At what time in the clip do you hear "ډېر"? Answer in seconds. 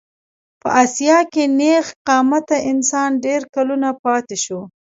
3.25-3.41